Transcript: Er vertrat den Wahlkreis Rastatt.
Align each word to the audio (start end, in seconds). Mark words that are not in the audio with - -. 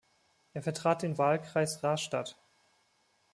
Er 0.53 0.63
vertrat 0.63 1.03
den 1.03 1.19
Wahlkreis 1.19 1.83
Rastatt. 1.83 2.35